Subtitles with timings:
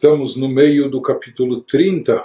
[0.00, 2.24] Estamos no meio do capítulo 30,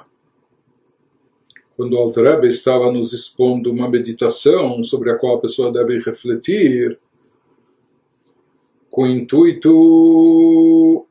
[1.75, 6.97] quando o estava nos expondo uma meditação sobre a qual a pessoa deve refletir,
[8.89, 11.05] com o intuito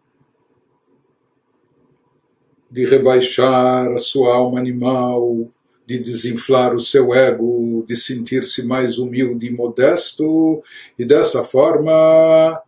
[2.70, 5.46] de rebaixar a sua alma animal,
[5.86, 10.62] de desinflar o seu ego, de sentir-se mais humilde e modesto,
[10.98, 12.58] e dessa forma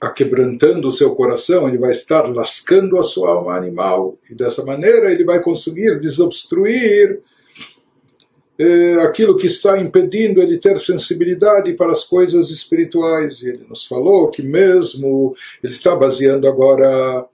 [0.00, 5.10] aquebrantando o seu coração, ele vai estar lascando a sua alma animal, e dessa maneira
[5.10, 7.20] ele vai conseguir desobstruir
[8.58, 13.42] eh, aquilo que está impedindo ele ter sensibilidade para as coisas espirituais.
[13.42, 17.26] E ele nos falou que mesmo ele está baseando agora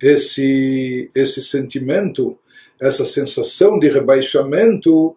[0.00, 2.38] esse, esse sentimento,
[2.80, 5.14] essa sensação de rebaixamento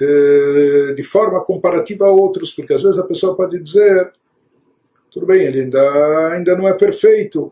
[0.00, 4.12] eh, de forma comparativa a outros, porque às vezes a pessoa pode dizer
[5.16, 7.50] tudo bem, ele ainda, ainda não é perfeito,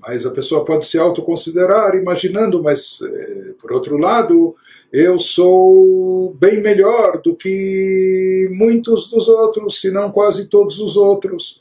[0.00, 4.56] mas a pessoa pode se autoconsiderar imaginando, mas eh, por outro lado,
[4.90, 11.60] eu sou bem melhor do que muitos dos outros, se não quase todos os outros.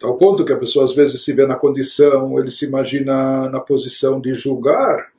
[0.00, 3.58] Ao ponto que a pessoa às vezes se vê na condição, ele se imagina na
[3.58, 5.09] posição de julgar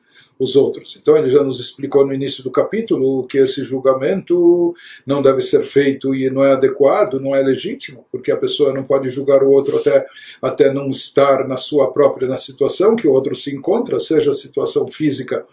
[0.41, 0.97] os outros.
[0.99, 4.73] Então ele já nos explicou no início do capítulo que esse julgamento
[5.05, 8.83] não deve ser feito e não é adequado, não é legítimo, porque a pessoa não
[8.83, 10.03] pode julgar o outro até,
[10.41, 14.33] até não estar na sua própria na situação que o outro se encontra, seja a
[14.33, 15.45] situação física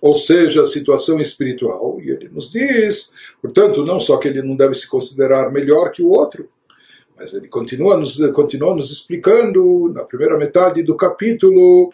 [0.00, 2.00] ou seja a situação espiritual.
[2.00, 6.00] E ele nos diz, portanto, não só que ele não deve se considerar melhor que
[6.00, 6.48] o outro,
[7.14, 11.92] mas ele continua nos, continua nos explicando na primeira metade do capítulo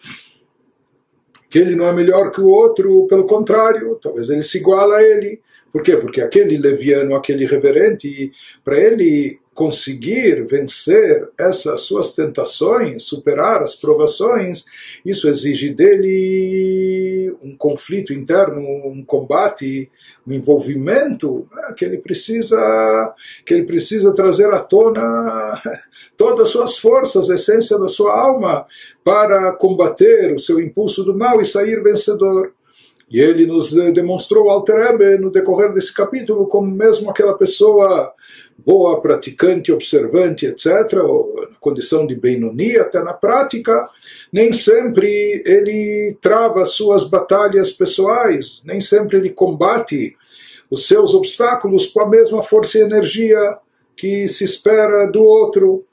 [1.49, 5.03] que ele não é melhor que o outro, pelo contrário, talvez ele se iguala a
[5.03, 5.41] ele.
[5.71, 5.97] Por quê?
[5.97, 8.31] Porque aquele leviano, aquele reverente,
[8.63, 14.65] para ele conseguir vencer essas suas tentações, superar as provações,
[15.03, 19.89] isso exige dele um conflito interno, um combate,
[20.27, 25.59] um envolvimento né, que ele precisa que ele precisa trazer à tona
[26.15, 28.63] todas as suas forças, a essência da sua alma
[29.03, 32.53] para combater o seu impulso do mal e sair vencedor.
[33.09, 38.13] E ele nos demonstrou Alter Ebe no decorrer desse capítulo como mesmo aquela pessoa
[38.57, 43.87] boa, praticante, observante, etc., ou na condição de Benoni, até na prática,
[44.31, 50.17] nem sempre ele trava suas batalhas pessoais, nem sempre ele combate
[50.69, 53.57] os seus obstáculos com a mesma força e energia
[53.95, 55.85] que se espera do outro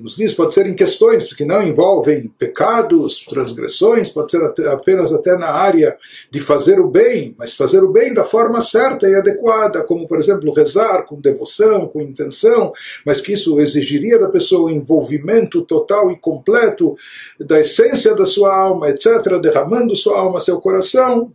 [0.00, 5.12] nos diz, pode ser em questões que não envolvem pecados, transgressões, pode ser até, apenas
[5.12, 5.96] até na área
[6.30, 10.18] de fazer o bem, mas fazer o bem da forma certa e adequada, como por
[10.18, 12.72] exemplo rezar com devoção, com intenção,
[13.04, 16.96] mas que isso exigiria da pessoa um envolvimento total e completo
[17.38, 21.32] da essência da sua alma, etc., derramando sua alma, seu coração,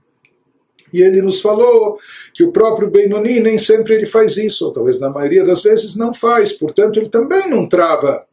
[0.92, 2.00] e ele nos falou
[2.34, 5.96] que o próprio Benoni nem sempre ele faz isso, ou talvez na maioria das vezes
[5.96, 8.26] não faz, portanto ele também não trava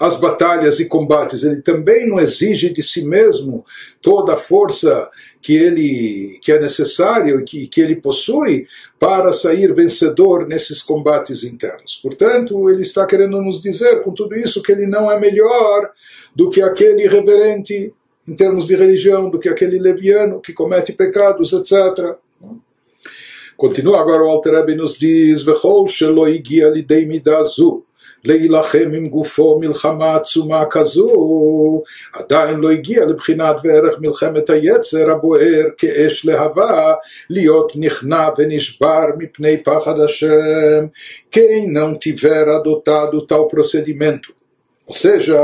[0.00, 3.64] as batalhas e combates, ele também não exige de si mesmo
[4.00, 5.08] toda a força
[5.40, 8.66] que ele que é necessário e que, que ele possui
[8.98, 11.98] para sair vencedor nesses combates internos.
[12.02, 15.90] Portanto, ele está querendo nos dizer com tudo isso que ele não é melhor
[16.34, 17.92] do que aquele reverente
[18.26, 22.16] em termos de religião, do que aquele leviano que comete pecados, etc.
[23.56, 27.84] Continua agora o Alter Rebbe nos diz: "Vechol shelo igia lidei midazu."
[28.23, 36.25] להילחם עם גופו מלחמה עצומה כזו, עדיין לא הגיע לבחינת וערך מלחמת היצר הבוער כאש
[36.25, 36.93] להבה,
[37.29, 40.85] להיות נכנע ונשבר מפני פחד השם,
[41.31, 44.33] quem não tiver adotado tal procedimento.
[44.87, 45.39] Ou seja,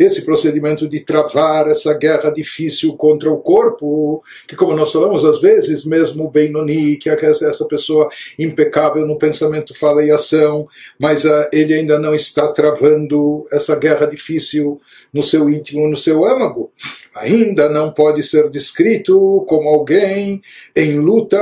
[0.00, 5.42] esse procedimento de travar essa guerra difícil contra o corpo, que como nós falamos às
[5.42, 10.64] vezes, mesmo o Benoni, que é essa pessoa impecável no pensamento, fala e ação,
[10.98, 14.80] mas uh, ele ainda não está travando essa guerra difícil
[15.12, 16.72] no seu íntimo, no seu âmago.
[17.14, 20.40] Ainda não pode ser descrito como alguém
[20.74, 21.38] em luta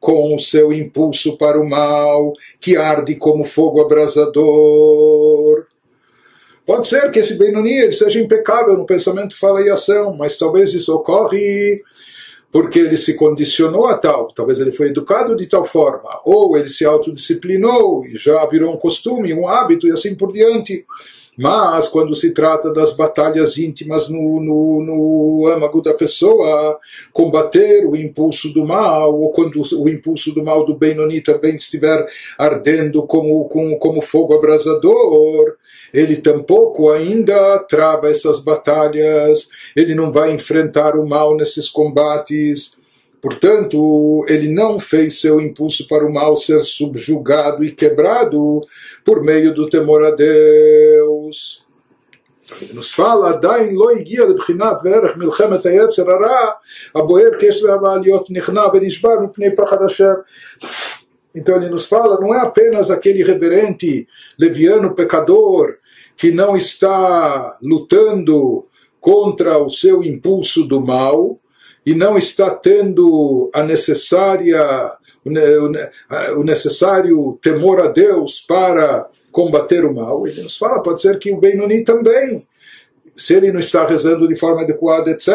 [0.00, 5.66] com o seu impulso para o mal, que arde como fogo abrasador.
[6.70, 10.94] Pode ser que esse Benoni seja impecável no pensamento, fala e ação, mas talvez isso
[10.94, 11.82] ocorre
[12.52, 16.68] porque ele se condicionou a tal, talvez ele foi educado de tal forma, ou ele
[16.68, 20.86] se autodisciplinou e já virou um costume, um hábito e assim por diante.
[21.36, 26.78] Mas quando se trata das batalhas íntimas no, no, no âmago da pessoa,
[27.12, 32.06] combater o impulso do mal, ou quando o impulso do mal do Benoni também estiver
[32.38, 35.56] ardendo como, como, como fogo abrasador,
[35.93, 42.77] ele tampouco ainda trava essas batalhas, ele não vai enfrentar o mal nesses combates.
[43.21, 48.61] Portanto, ele não fez seu impulso para o mal ser subjugado e quebrado
[49.03, 51.65] por meio do temor a Deus.
[52.61, 56.51] Ele nos fala, עדיין לא הגיע לבחינת וערך מלחמת היצר הרע
[56.95, 60.13] הבוער כשיש לה להיות נכנע ונשבר מפני פחד השם.
[61.34, 64.06] então ele nos fala, não é apenas aquele reverente
[64.38, 65.76] leviano pecador
[66.16, 68.66] que não está lutando
[69.00, 71.38] contra o seu impulso do mal
[71.86, 74.96] e não está tendo a necessária
[76.36, 80.26] o necessário temor a Deus para combater o mal.
[80.26, 82.46] Ele nos fala, pode ser que o Benoni também,
[83.14, 85.28] se ele não está rezando de forma adequada, etc.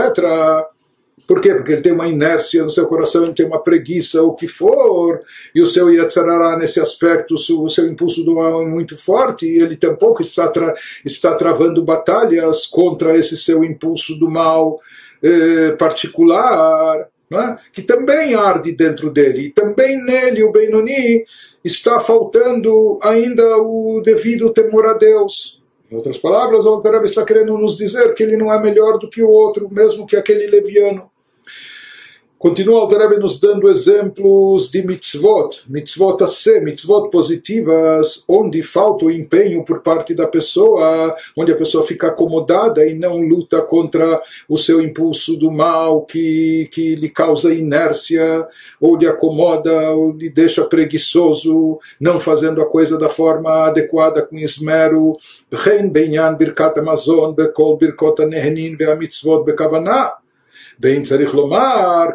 [1.28, 1.54] Por quê?
[1.56, 5.20] Porque ele tem uma inércia no seu coração, ele tem uma preguiça, o que for,
[5.54, 9.60] e o seu Yetzarará, nesse aspecto, o seu impulso do mal é muito forte, e
[9.60, 10.74] ele tampouco está, tra
[11.04, 14.80] está travando batalhas contra esse seu impulso do mal
[15.24, 17.58] eh, particular, é?
[17.74, 21.26] que também arde dentro dele, e também nele, o Benoni,
[21.64, 25.60] está faltando ainda o devido temor a Deus.
[25.92, 29.10] Em outras palavras, o Altareb está querendo nos dizer que ele não é melhor do
[29.10, 31.10] que o outro, mesmo que aquele leviano.
[32.46, 39.06] Continua o Rebbe nos dando exemplos de mitzvot, mitzvot a ser, mitzvot positivas, onde falta
[39.06, 44.22] o empenho por parte da pessoa, onde a pessoa fica acomodada e não luta contra
[44.50, 48.46] o seu impulso do mal que, que lhe causa inércia,
[48.80, 54.38] ou lhe acomoda, ou lhe deixa preguiçoso, não fazendo a coisa da forma adequada, com
[54.38, 55.18] esmero.
[55.52, 58.22] Ren birkat amazon bekol birkot
[59.46, 60.25] bekavanah
[60.78, 62.14] Bem, tzarich lomar,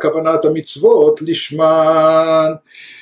[0.53, 2.59] mitzvot lishman.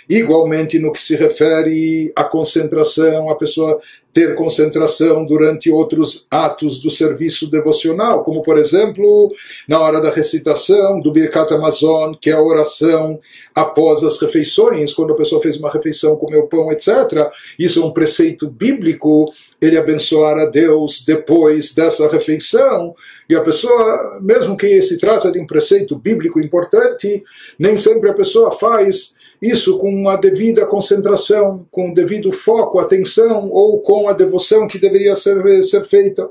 [0.08, 3.80] Igualmente no que se refere à concentração, a pessoa
[4.18, 9.32] ter concentração durante outros atos do serviço devocional, como por exemplo,
[9.68, 13.20] na hora da recitação do Birkat Amazon, que é a oração
[13.54, 17.30] após as refeições, quando a pessoa fez uma refeição, comeu pão, etc.
[17.56, 22.96] Isso é um preceito bíblico, ele abençoar a Deus depois dessa refeição,
[23.30, 27.22] e a pessoa, mesmo que se trata de um preceito bíblico importante,
[27.56, 33.50] nem sempre a pessoa faz isso com a devida concentração, com o devido foco, atenção
[33.50, 36.28] ou com a devoção que deveria ser, ser feita.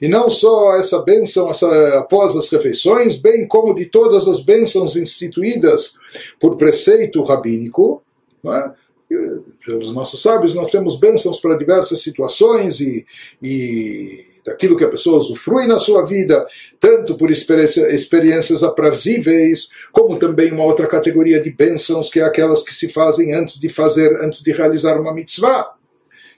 [0.00, 4.96] E não só essa bênção essa, após as refeições, bem como de todas as bênçãos
[4.96, 5.94] instituídas
[6.38, 8.02] por preceito rabínico.
[8.46, 8.70] É?
[9.66, 13.04] Pelos nossos sábios, nós temos bênçãos para diversas situações e,
[13.42, 16.44] e daquilo que a pessoa usufrui na sua vida,
[16.78, 22.62] tanto por experiência, experiências aprazíveis, como também uma outra categoria de bênçãos, que é aquelas
[22.62, 25.72] que se fazem antes de fazer, antes de realizar uma mitzvah.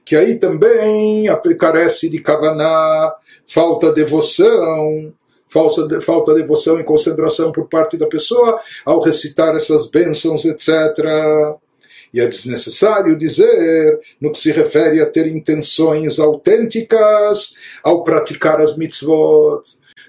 [0.04, 1.26] Que aí também
[1.58, 3.14] carece de kavaná,
[3.46, 5.12] falta devoção,
[5.48, 10.68] falta, falta devoção e concentração por parte da pessoa ao recitar essas bênçãos, etc.
[12.12, 18.76] E é desnecessário dizer no que se refere a ter intenções autênticas ao praticar as
[18.76, 19.62] mitzvot.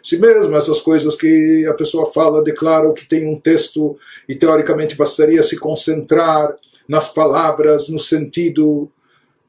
[0.04, 3.98] Se mesmo essas coisas que a pessoa fala declaram que tem um texto
[4.28, 6.54] e teoricamente bastaria se concentrar
[6.88, 8.92] nas palavras, no sentido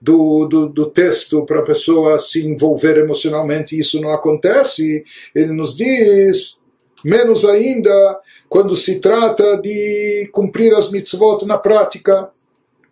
[0.00, 5.04] do, do, do texto para a pessoa se envolver emocionalmente, isso não acontece.
[5.34, 6.56] Ele nos diz
[7.04, 12.30] menos ainda quando se trata de cumprir as mitzvot na prática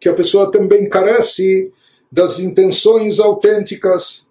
[0.02, 1.72] que a pessoa também carece
[2.10, 4.26] das intenções autênticas,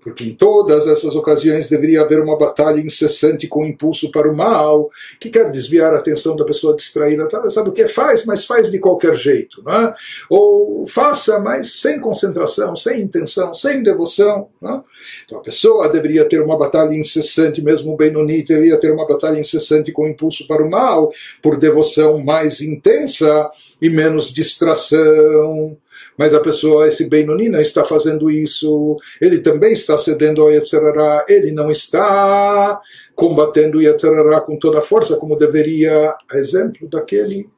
[0.00, 4.90] porque em todas essas ocasiões deveria haver uma batalha incessante com impulso para o mal,
[5.20, 7.28] que quer desviar a atenção da pessoa distraída.
[7.28, 7.48] Tá?
[7.50, 9.62] Sabe o que faz, mas faz de qualquer jeito.
[9.64, 9.94] Não é?
[10.30, 14.48] Ou faça, mas sem concentração, sem intenção, sem devoção.
[14.62, 14.80] É?
[15.24, 19.38] Então a pessoa deveria ter uma batalha incessante, mesmo o Benoni deveria ter uma batalha
[19.38, 21.10] incessante com impulso para o mal,
[21.42, 23.50] por devoção mais intensa
[23.82, 25.76] e menos distração
[26.18, 31.24] mas a pessoa, esse Benoni, não está fazendo isso, ele também está cedendo ao Yetzerará,
[31.28, 32.80] ele não está
[33.14, 37.48] combatendo o Yetzerará com toda a força, como deveria, exemplo daquele,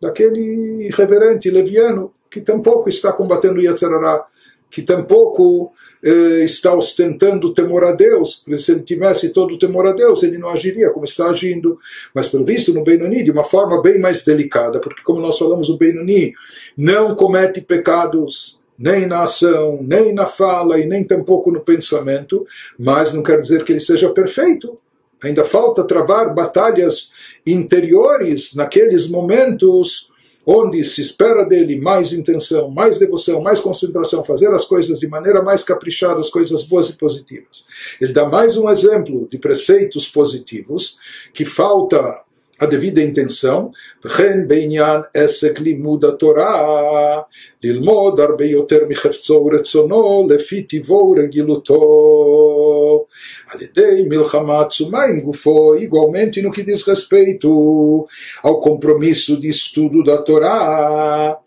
[0.00, 4.24] daquele reverente leviano, que tampouco está combatendo o Yetzerará,
[4.70, 5.72] que tampouco
[6.02, 10.38] eh, está ostentando temor a Deus, se ele tivesse todo o temor a Deus, ele
[10.38, 11.78] não agiria como está agindo.
[12.14, 15.68] Mas, pelo visto, no Benoni, de uma forma bem mais delicada, porque, como nós falamos,
[15.68, 16.34] o Benoni
[16.76, 22.46] não comete pecados nem na ação, nem na fala e nem tampouco no pensamento,
[22.78, 24.76] mas não quer dizer que ele seja perfeito.
[25.22, 27.10] Ainda falta travar batalhas
[27.46, 30.10] interiores naqueles momentos
[30.46, 35.42] onde se espera dele mais intenção, mais devoção, mais concentração, fazer as coisas de maneira
[35.42, 37.66] mais caprichada, as coisas boas e positivas.
[38.00, 40.96] Ele dá mais um exemplo de preceitos positivos
[41.34, 42.22] que falta
[42.61, 43.71] a devida intenção,
[44.05, 47.21] וכן בעניין עסק לימוד התורה,
[47.63, 53.05] ללמוד הרבה יותר מחפצו ורצונו, לפי טיבו ורגילותו,
[53.51, 58.07] על ידי מלחמה עצומה עם גופו, igualmente no que diz respeito
[58.43, 61.37] ao compromisso de estudo da Torá,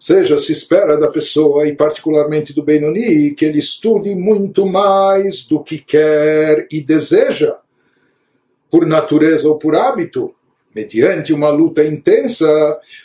[0.00, 5.62] seja, se espera da pessoa, e particularmente do Benoni, que ele estude muito mais do
[5.62, 7.54] que quer e deseja,
[8.68, 10.34] por natureza ou por hábito,
[10.75, 12.47] mediante uma luta intensa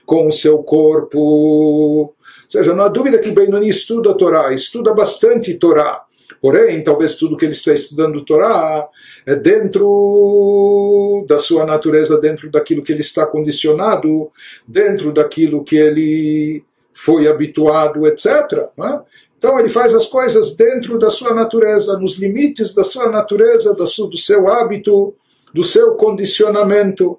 [0.05, 1.19] com o seu corpo.
[1.19, 2.15] Ou
[2.49, 6.05] seja, não há dúvida que Benoni estuda a Torá, estuda bastante Torá.
[6.41, 8.87] Porém, talvez tudo que ele está estudando Torá
[9.25, 14.31] é dentro da sua natureza, dentro daquilo que ele está condicionado,
[14.69, 18.69] dentro daquilo que ele foi habituado, etc.
[18.77, 19.01] Né?
[19.37, 24.17] Então ele faz as coisas dentro da sua natureza, nos limites da sua natureza, do
[24.17, 25.15] seu hábito,
[25.53, 27.19] do seu condicionamento.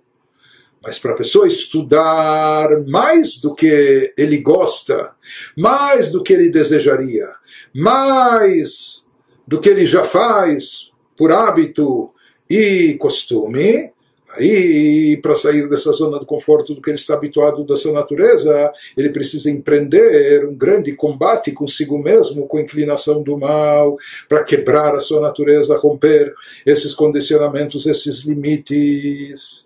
[0.86, 5.12] Mas para a pessoa estudar mais do que ele gosta,
[5.58, 7.32] mais do que ele desejaria,
[7.74, 9.08] mais
[9.48, 12.12] do que ele já faz por hábito
[12.48, 13.92] e costume,
[14.38, 18.72] aí para sair dessa zona do conforto do que ele está habituado da sua natureza,
[18.96, 24.94] ele precisa empreender um grande combate consigo mesmo, com a inclinação do mal, para quebrar
[24.96, 26.34] a sua natureza, romper
[26.66, 29.66] esses condicionamentos, esses limites.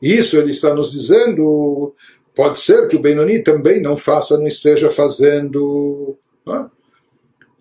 [0.00, 1.94] Isso ele está nos dizendo.
[2.34, 6.16] Pode ser que o Benoni também não faça, não esteja fazendo.
[6.44, 6.66] Não é?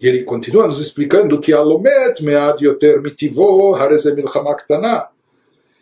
[0.02, 4.56] E ele continua nos explicando que Alomet mead yoter mitivo hareze milchama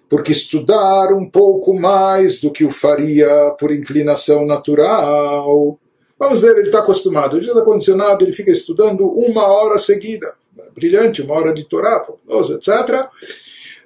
[0.09, 5.77] porque estudar um pouco mais do que o faria por inclinação natural.
[6.17, 10.33] Vamos dizer, ele está acostumado, ele está condicionado, ele fica estudando uma hora seguida,
[10.73, 13.07] brilhante, uma hora de Torá, etc.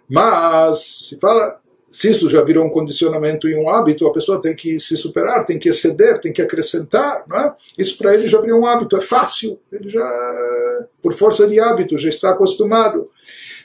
[0.08, 1.60] Mas se fala,
[1.92, 5.44] se isso já virou um condicionamento e um hábito, a pessoa tem que se superar,
[5.44, 7.26] tem que exceder, tem que acrescentar.
[7.34, 7.52] É?
[7.78, 9.60] Isso para ele já virou um hábito, é fácil.
[9.72, 13.10] Ele já, por força de hábito, já está acostumado.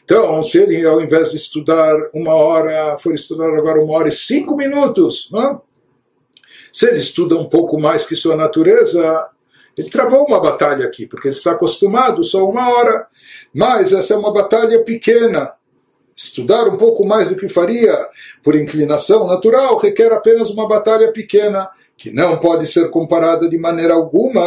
[0.04, 4.12] Então, se ele, ao invés de estudar uma hora, for estudar agora uma hora e
[4.12, 5.56] cinco minutos, é?
[6.72, 9.28] se ele estuda um pouco mais que sua natureza,
[9.78, 13.06] ele travou uma batalha aqui, porque ele está acostumado só uma hora.
[13.54, 15.52] Mas essa é uma batalha pequena
[16.16, 17.94] estudar um pouco mais do que faria
[18.42, 23.94] por inclinação natural requer apenas uma batalha pequena que não pode ser comparada de maneira
[23.94, 24.42] alguma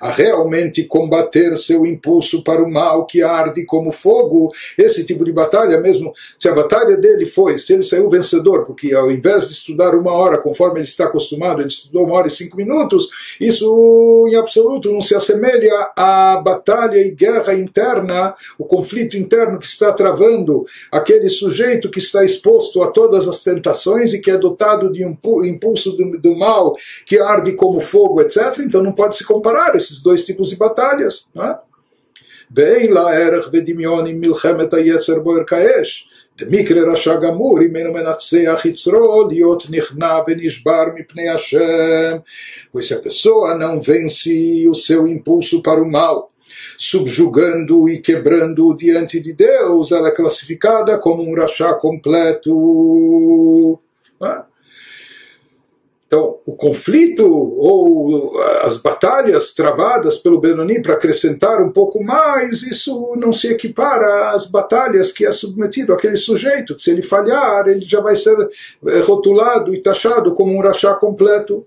[0.00, 4.52] a realmente combater seu impulso para o mal que arde como fogo.
[4.78, 8.94] Esse tipo de batalha, mesmo se a batalha dele foi, se ele saiu vencedor, porque
[8.94, 12.30] ao invés de estudar uma hora, conforme ele está acostumado, ele estudou uma hora e
[12.30, 13.08] cinco minutos,
[13.40, 19.66] isso em absoluto não se assemelha à batalha e guerra interna, o conflito interno que
[19.66, 24.92] está travando aquele sujeito que está exposto a todas as tentações e que é dotado
[24.92, 28.59] de um impulso do, do mal que arde como fogo, etc.
[28.59, 31.25] Então não pode se comparar esses dois tipos de batalhas.
[32.55, 36.09] ואין לה ערך ודמיון עם מלחמת היצר בוער כאש.
[36.37, 42.17] דמקרה רשע גמור, אם אינו מנצח יצרו, להיות נכנע ונשבר מפני השם.
[42.73, 46.29] Pois se a pessoa não vence o seu impulso para o mal,
[46.77, 53.79] subjugando e quebrando diante de Deus, ela é classificada como um rachá completo.
[56.06, 63.14] Então, o conflito ou as batalhas travadas pelo Benoni para acrescentar um pouco mais, isso
[63.16, 66.78] não se equipara às batalhas que é submetido aquele sujeito.
[66.78, 68.36] Se ele falhar, ele já vai ser
[68.86, 71.66] eh, rotulado e taxado como um rachá completo.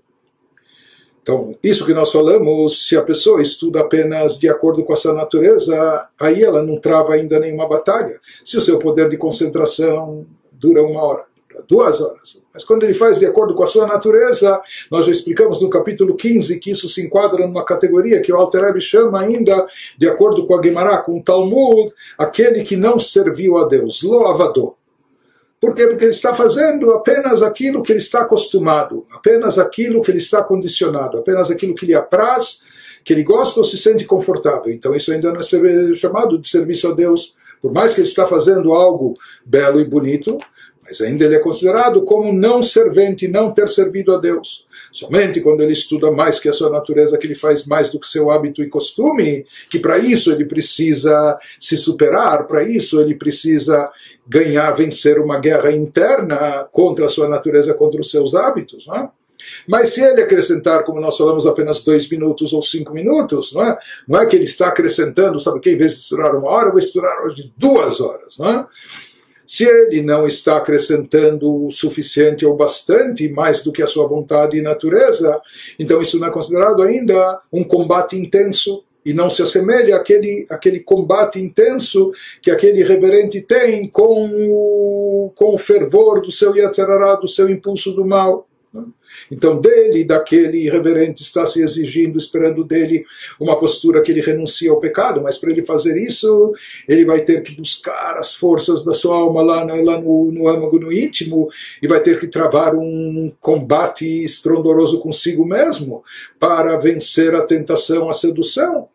[1.20, 5.12] Então, isso que nós falamos, se a pessoa estuda apenas de acordo com a sua
[5.12, 8.18] natureza, aí ela não trava ainda nenhuma batalha.
[8.42, 11.24] Se o seu poder de concentração dura uma hora,
[11.66, 14.60] dura duas horas, mas quando ele faz de acordo com a sua natureza,
[14.90, 18.62] nós já explicamos no capítulo 15 que isso se enquadra numa categoria que o Alter
[18.64, 23.58] Rebbe chama ainda, de acordo com a Gemara, com o Talmud, aquele que não serviu
[23.58, 24.74] a Deus, lo avador.
[25.60, 25.88] Por quê?
[25.88, 30.42] Porque ele está fazendo apenas aquilo que ele está acostumado, apenas aquilo que ele está
[30.42, 32.62] condicionado, apenas aquilo que lhe apraz,
[33.04, 34.72] que ele gosta ou se sente confortável.
[34.72, 37.34] Então isso ainda não é chamado de serviço a Deus.
[37.60, 40.38] Por mais que ele está fazendo algo belo e bonito,
[40.88, 44.66] mas ainda ele é considerado como não servente, não ter servido a Deus.
[44.90, 48.08] Somente quando ele estuda mais que a sua natureza, que ele faz mais do que
[48.08, 53.90] seu hábito e costume, que para isso ele precisa se superar, para isso ele precisa
[54.26, 58.86] ganhar, vencer uma guerra interna contra a sua natureza, contra os seus hábitos.
[58.86, 59.08] Não é?
[59.66, 63.78] Mas se ele acrescentar, como nós falamos, apenas dois minutos ou cinco minutos, não é,
[64.06, 66.72] não é que ele está acrescentando, sabe que em vez de estudar uma hora, eu
[66.72, 68.38] vou estudar hoje duas horas.
[68.38, 68.66] Não é?
[69.48, 74.58] Se ele não está acrescentando o suficiente ou bastante, mais do que a sua vontade
[74.58, 75.40] e natureza,
[75.78, 80.80] então isso não é considerado ainda um combate intenso e não se assemelha àquele, àquele
[80.80, 82.12] combate intenso
[82.42, 87.92] que aquele reverente tem com o, com o fervor do seu Yetzirará, do seu impulso
[87.92, 88.46] do mal.
[89.30, 93.04] Então, dele, daquele irreverente, está se exigindo, esperando dele
[93.40, 96.52] uma postura que ele renuncie ao pecado, mas para ele fazer isso,
[96.86, 100.78] ele vai ter que buscar as forças da sua alma lá, lá no, no âmago,
[100.78, 101.48] no íntimo,
[101.82, 106.02] e vai ter que travar um combate estrondoroso consigo mesmo
[106.38, 108.88] para vencer a tentação, a sedução.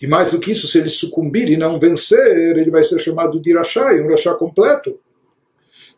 [0.00, 3.40] E mais do que isso, se ele sucumbir e não vencer, ele vai ser chamado
[3.40, 4.98] de Irachai, um Rachá completo.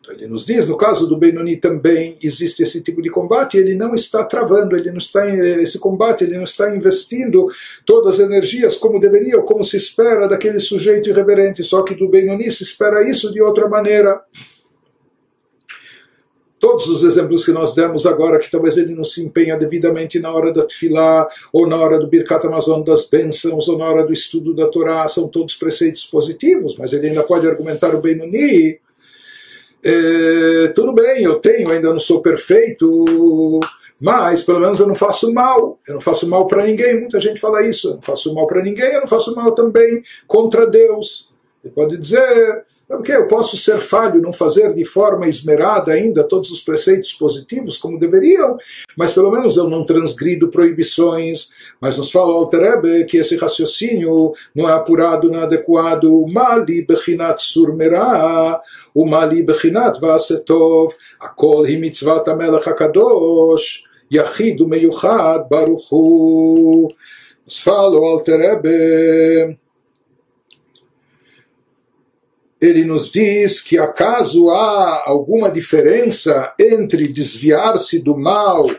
[0.01, 3.75] Então ele nos diz, no caso do Benoni também existe esse tipo de combate, ele
[3.75, 7.47] não está travando, ele não está esse combate, ele não está investindo
[7.85, 12.09] todas as energias como deveria ou como se espera daquele sujeito irreverente, só que do
[12.09, 14.19] Benoni se espera isso de outra maneira.
[16.59, 20.31] Todos os exemplos que nós demos agora, que talvez ele não se empenha devidamente na
[20.31, 24.13] hora da tefilá, ou na hora do Birkat Amazon das bênçãos, ou na hora do
[24.13, 28.79] estudo da Torá, são todos preceitos positivos, mas ele ainda pode argumentar o Benoni
[29.83, 33.59] é, tudo bem, eu tenho, ainda não sou perfeito,
[33.99, 36.99] mas pelo menos eu não faço mal, eu não faço mal para ninguém.
[36.99, 40.03] Muita gente fala isso, eu não faço mal para ninguém, eu não faço mal também
[40.27, 41.31] contra Deus.
[41.63, 46.51] Ele pode dizer, porque eu posso ser falho, não fazer de forma esmerada ainda todos
[46.51, 48.57] os preceitos positivos como deveriam,
[48.97, 51.49] mas pelo menos eu não transgrido proibições.
[51.79, 56.25] Mas nos fala Alterebe que esse raciocínio não é apurado, não é adequado.
[56.27, 58.61] Mali bechinat surmerá,
[58.93, 66.89] o mali bechinat vasetov, akol hi mitzvat amelech hakadosh, yachid umeyuchad baruchu.
[67.45, 69.57] Nos fala o Alterebe
[72.61, 78.69] ele nos diz que acaso há alguma diferença entre desviar-se do mal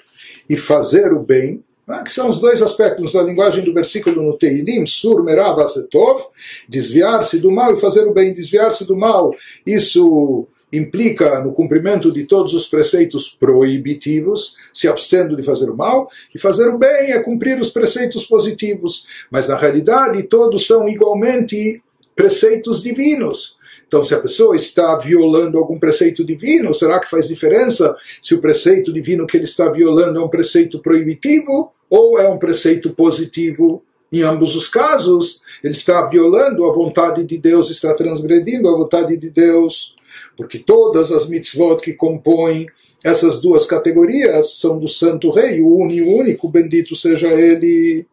[0.48, 4.38] e fazer o bem, né, que são os dois aspectos da linguagem do versículo no
[4.38, 6.22] Teilim, Sur Merav Asetov,
[6.68, 9.34] desviar-se do mal e fazer o bem, desviar-se do mal,
[9.66, 16.08] isso implica no cumprimento de todos os preceitos proibitivos, se abstendo de fazer o mal,
[16.32, 21.82] e fazer o bem é cumprir os preceitos positivos, mas na realidade todos são igualmente
[22.14, 23.60] preceitos divinos.
[23.92, 28.40] Então, se a pessoa está violando algum preceito divino, será que faz diferença se o
[28.40, 33.82] preceito divino que ele está violando é um preceito proibitivo ou é um preceito positivo?
[34.10, 39.14] Em ambos os casos, ele está violando a vontade de Deus, está transgredindo a vontade
[39.14, 39.94] de Deus,
[40.38, 42.68] porque todas as mitzvot que compõem
[43.04, 48.06] essas duas categorias são do Santo Rei, o único, bendito seja ele.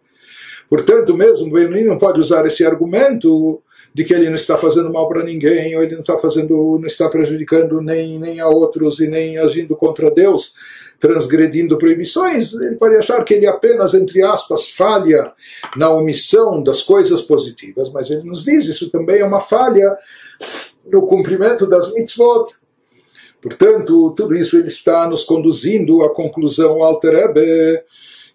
[0.70, 3.62] Portanto, mesmo o não pode usar esse argumento
[3.94, 6.88] de que ele não está fazendo mal para ninguém, ou ele não está fazendo, não
[6.88, 10.54] está prejudicando nem, nem a outros e nem agindo contra Deus,
[11.00, 15.32] transgredindo proibições, ele pode achar que ele apenas, entre aspas, falha
[15.76, 19.98] na omissão das coisas positivas, mas ele nos diz, isso também é uma falha
[20.86, 22.54] no cumprimento das mitzvot.
[23.42, 27.82] Portanto, tudo isso ele está nos conduzindo à conclusão alter Ebe,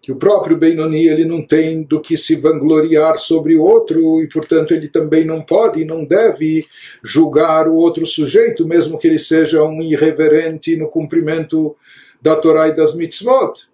[0.04, 4.28] que o próprio Benoni ele não tem do que se vangloriar sobre o outro e,
[4.28, 6.66] portanto, ele também não pode e não deve
[7.02, 11.74] julgar o outro sujeito, mesmo que ele seja um irreverente no cumprimento
[12.20, 13.66] da Torá e das mitzvot.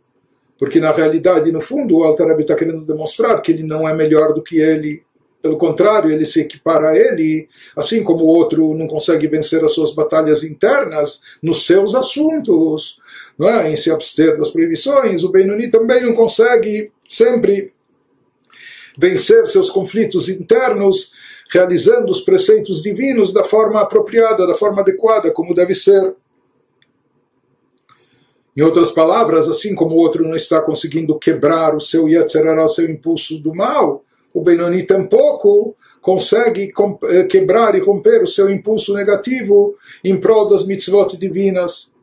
[0.57, 4.33] Porque, na realidade, no fundo, o Altarab está querendo demonstrar que ele não é melhor
[4.33, 5.03] do que ele.
[5.43, 9.73] Pelo contrário, ele se equipara a ele, assim como o outro não consegue vencer as
[9.73, 13.01] suas batalhas internas nos seus assuntos
[13.41, 13.73] não é?
[13.73, 17.73] em se abster das proibições, o Benoni também não consegue sempre
[18.99, 21.15] vencer seus conflitos internos,
[21.51, 26.15] realizando os preceitos divinos da forma apropriada, da forma adequada, como deve ser.
[28.55, 32.91] Em outras palavras, assim como o outro não está conseguindo quebrar o seu Yetzerará, seu
[32.91, 36.72] impulso do mal, o Benoni tampouco consegue
[37.10, 41.96] eh, quebrar e romper o seu impulso negativo em prol das mitzvot divinas.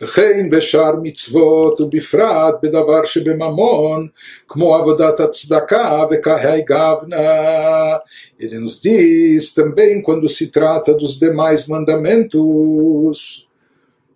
[0.00, 4.06] וכן בשאר מצוות ובפרט בדבר שבממון,
[4.48, 7.96] כמו עבודת הצדקה וכהי גבנה.
[8.38, 13.46] Ele nos diz também quando se trata dos demais mandamentos.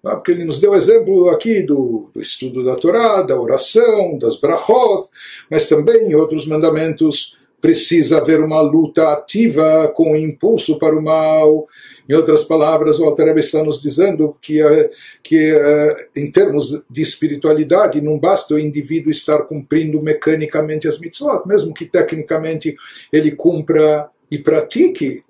[0.02, 5.08] Porque ele nos deu exemplo aqui do, do estudo da Torá, da oração, das brachot,
[5.50, 11.01] mas também em outros mandamentos precisa haver uma luta ativa com o impulso para o
[11.01, 11.67] mal.
[12.07, 14.91] Em outras palavras, o Alter está nos dizendo que, eh,
[15.23, 21.47] que eh, em termos de espiritualidade, não basta o indivíduo estar cumprindo mecanicamente as mitzvot,
[21.47, 22.75] mesmo que tecnicamente
[23.11, 25.23] ele cumpra e pratique,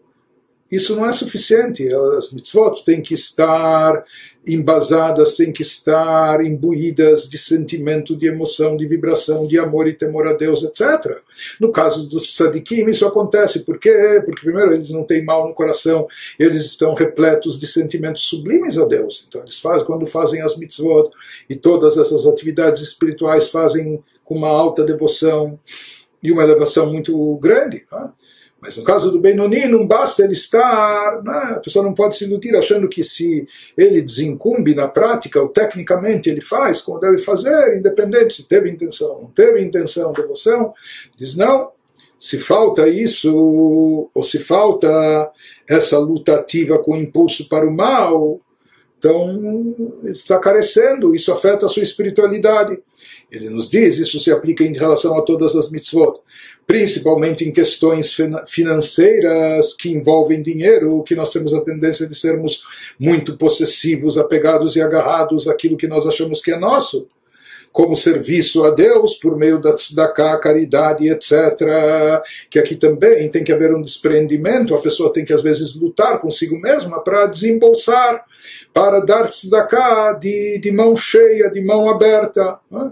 [0.71, 1.87] isso não é suficiente.
[2.17, 4.03] As mitzvot têm que estar
[4.47, 10.27] embasadas, têm que estar imbuídas de sentimento, de emoção, de vibração, de amor e temor
[10.27, 11.19] a Deus, etc.
[11.59, 13.63] No caso dos tzadikim, isso acontece.
[13.63, 14.21] Por quê?
[14.25, 16.07] Porque, primeiro, eles não têm mal no coração,
[16.39, 19.25] eles estão repletos de sentimentos sublimes a Deus.
[19.27, 21.09] Então, eles fazem, quando fazem as mitzvot
[21.49, 25.59] e todas essas atividades espirituais, fazem com uma alta devoção
[26.21, 27.85] e uma elevação muito grande.
[27.91, 28.09] Né?
[28.65, 31.21] Mas no caso do Benoni, não basta ele estar.
[31.23, 31.53] Né?
[31.55, 33.47] A pessoa não pode se iludir achando que se
[33.77, 39.19] ele desincumbe na prática, ou tecnicamente ele faz como deve fazer, independente se teve intenção,
[39.21, 40.73] não teve intenção, devoção.
[41.15, 41.73] Diz não.
[42.19, 45.31] Se falta isso, ou se falta
[45.67, 48.41] essa luta ativa com o impulso para o mal,
[48.97, 49.75] então
[50.05, 52.79] está carecendo, isso afeta a sua espiritualidade.
[53.31, 56.19] Ele nos diz, isso se aplica em relação a todas as mitzvot,
[56.65, 58.15] principalmente em questões
[58.47, 62.63] financeiras que envolvem dinheiro, que nós temos a tendência de sermos
[62.99, 67.07] muito possessivos, apegados e agarrados àquilo que nós achamos que é nosso,
[67.75, 71.33] como serviço a Deus por meio da tzedakah, caridade, etc.
[72.49, 76.21] Que aqui também tem que haver um desprendimento, a pessoa tem que às vezes lutar
[76.21, 78.23] consigo mesma para desembolsar,
[78.73, 82.57] para dar tzedakah de, de mão cheia, de mão aberta.
[82.71, 82.91] Né?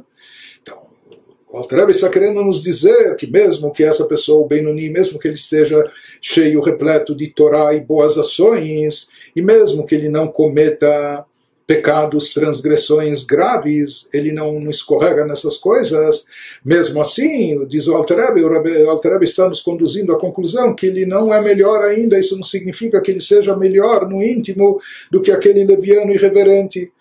[1.54, 5.28] O Altareb está querendo nos dizer que mesmo que essa pessoa, o Benoni, mesmo que
[5.28, 5.84] ele esteja
[6.20, 11.24] cheio, repleto de Torá e boas ações, e mesmo que ele não cometa
[11.68, 16.26] pecados, transgressões graves, ele não, não escorrega nessas coisas,
[16.66, 21.32] mesmo assim, diz o Altareb, o Altareb está nos conduzindo à conclusão que ele não
[21.32, 25.64] é melhor ainda, isso não significa que ele seja melhor no íntimo do que aquele
[25.64, 26.92] leviano irreverente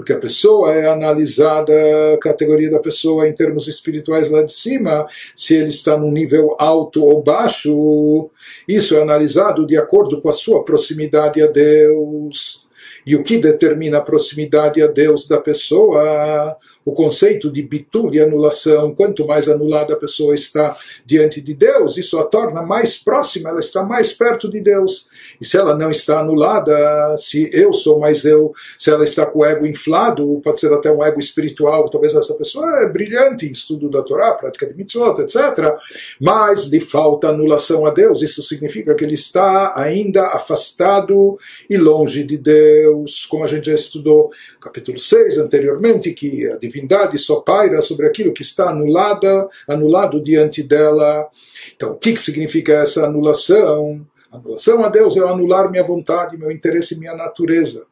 [0.00, 1.74] porque a pessoa é analisada,
[2.14, 6.56] a categoria da pessoa em termos espirituais lá de cima, se ele está num nível
[6.58, 8.30] alto ou baixo,
[8.66, 12.66] isso é analisado de acordo com a sua proximidade a Deus.
[13.04, 16.56] E o que determina a proximidade a Deus da pessoa?
[16.90, 20.76] O conceito de bitul e anulação, quanto mais anulada a pessoa está
[21.06, 25.06] diante de Deus, isso a torna mais próxima, ela está mais perto de Deus.
[25.40, 29.38] E se ela não está anulada, se eu sou mais eu, se ela está com
[29.38, 33.52] o ego inflado, pode ser até um ego espiritual, talvez essa pessoa é brilhante em
[33.52, 35.72] estudo da Torá, prática de mitzvot, etc.
[36.20, 42.24] Mas lhe falta anulação a Deus, isso significa que ele está ainda afastado e longe
[42.24, 47.82] de Deus, como a gente já estudou capítulo 6 anteriormente, que a divindade só paira
[47.82, 51.28] sobre aquilo que está anulada, anulado diante dela.
[51.76, 54.06] Então, o que, que significa essa anulação?
[54.32, 57.84] Anulação a Deus é anular minha vontade, meu interesse e minha natureza.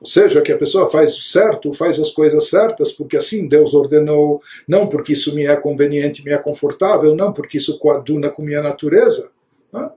[0.00, 3.74] Ou seja, que a pessoa faz o certo, faz as coisas certas, porque assim Deus
[3.74, 8.42] ordenou, não porque isso me é conveniente, me é confortável, não porque isso coaduna com
[8.42, 9.30] minha natureza.
[9.70, 9.90] Né?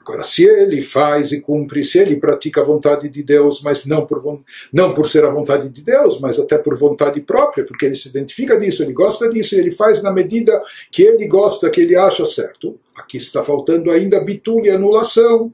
[0.00, 4.06] Agora, se ele faz e cumpre, se ele pratica a vontade de Deus, mas não
[4.06, 7.94] por, não por ser a vontade de Deus, mas até por vontade própria, porque ele
[7.94, 10.60] se identifica disso, ele gosta disso, ele faz na medida
[10.90, 12.78] que ele gosta, que ele acha certo.
[12.96, 15.52] Aqui está faltando ainda bitul e anulação.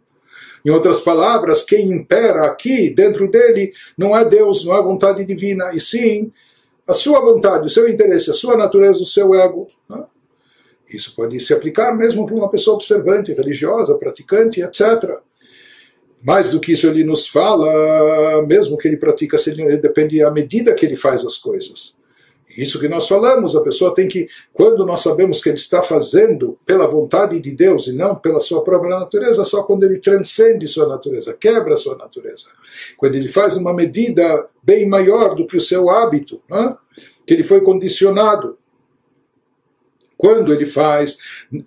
[0.64, 5.24] Em outras palavras, quem impera aqui dentro dele não é Deus, não é a vontade
[5.24, 6.32] divina, e sim
[6.86, 9.66] a sua vontade, o seu interesse, a sua natureza, o seu ego.
[9.88, 10.02] Né?
[10.88, 15.18] Isso pode se aplicar mesmo para uma pessoa observante, religiosa, praticante, etc.
[16.22, 19.36] Mais do que isso, ele nos fala, mesmo que ele pratica,
[19.80, 21.94] depende da medida que ele faz as coisas.
[22.56, 26.56] Isso que nós falamos, a pessoa tem que, quando nós sabemos que ele está fazendo
[26.64, 30.86] pela vontade de Deus e não pela sua própria natureza, só quando ele transcende sua
[30.86, 32.46] natureza, quebra sua natureza.
[32.96, 36.76] Quando ele faz uma medida bem maior do que o seu hábito, né?
[37.26, 38.56] que ele foi condicionado.
[40.16, 41.18] Quando ele faz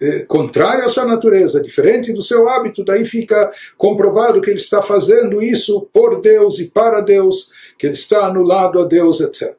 [0.02, 4.82] eh, contrário à sua natureza, diferente do seu hábito, daí fica comprovado que ele está
[4.82, 9.56] fazendo isso por Deus e para Deus, que ele está anulado a Deus, etc.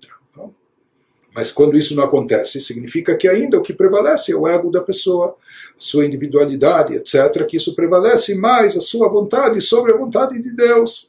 [1.32, 4.80] Mas quando isso não acontece, significa que ainda o que prevalece é o ego da
[4.80, 5.36] pessoa,
[5.78, 11.08] sua individualidade, etc., que isso prevalece mais a sua vontade sobre a vontade de Deus.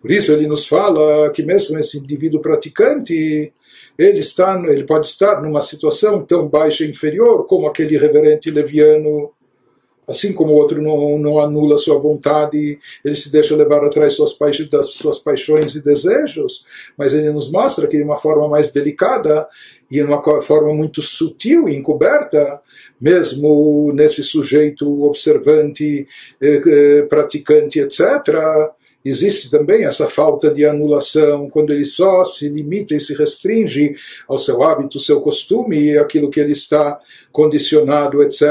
[0.00, 3.52] Por isso ele nos fala que mesmo esse indivíduo praticante,
[3.98, 9.30] ele, está, ele pode estar numa situação tão baixa e inferior como aquele reverente leviano,
[10.06, 14.32] assim como o outro não, não anula sua vontade, ele se deixa levar atrás suas
[14.32, 16.64] paixões, das suas paixões e desejos,
[16.96, 19.48] mas ele nos mostra que de uma forma mais delicada
[19.90, 22.60] e de uma forma muito sutil e encoberta,
[23.00, 26.06] mesmo nesse sujeito observante,
[26.40, 28.74] eh, eh, praticante, etc.,
[29.08, 33.94] existe também essa falta de anulação, quando ele só se limita e se restringe
[34.28, 36.98] ao seu hábito, seu costume, aquilo que ele está
[37.30, 38.42] condicionado, etc.